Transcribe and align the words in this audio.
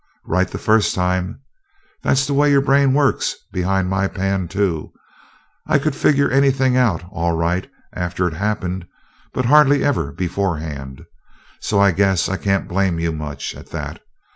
"Right 0.25 0.47
the 0.49 0.57
first 0.57 0.95
time. 0.95 1.41
That's 2.01 2.25
the 2.25 2.33
way 2.33 2.49
your 2.49 2.61
brain 2.63 2.95
works 2.95 3.35
behind 3.51 3.87
my 3.87 4.07
pan, 4.07 4.47
too. 4.47 4.91
I 5.67 5.77
could 5.77 5.93
figure 5.95 6.27
anything 6.27 6.75
out 6.75 7.03
all 7.11 7.33
right 7.33 7.69
after 7.93 8.27
it 8.27 8.33
happened, 8.33 8.87
but 9.31 9.45
hardly 9.45 9.83
ever 9.83 10.11
beforehand 10.11 11.05
so 11.59 11.79
I 11.79 11.91
guess 11.91 12.27
I 12.29 12.37
can't 12.37 12.67
blame 12.67 12.97
you 12.97 13.11
much, 13.11 13.53
at 13.55 13.69
that. 13.69 14.01